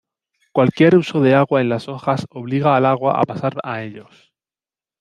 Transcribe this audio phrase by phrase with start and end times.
[0.51, 4.33] Cualquier uso de agua en las hojas obliga al agua a pasar a ellos.